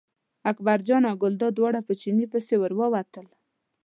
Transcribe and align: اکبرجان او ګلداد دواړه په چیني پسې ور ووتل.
اکبرجان 0.51 1.03
او 1.09 1.15
ګلداد 1.23 1.53
دواړه 1.55 1.79
په 1.87 1.93
چیني 2.01 2.25
پسې 2.31 2.55
ور 2.57 2.73
ووتل. 2.75 3.25